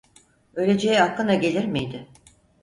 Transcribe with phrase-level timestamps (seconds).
[0.55, 2.07] Öleceği aklına gelir miydi?